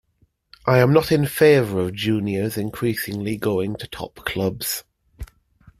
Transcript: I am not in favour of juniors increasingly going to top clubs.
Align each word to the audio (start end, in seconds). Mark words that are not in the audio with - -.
I 0.65 0.79
am 0.79 0.93
not 0.93 1.11
in 1.11 1.27
favour 1.27 1.79
of 1.81 1.93
juniors 1.93 2.57
increasingly 2.57 3.37
going 3.37 3.75
to 3.75 3.85
top 3.87 4.15
clubs. 4.25 4.83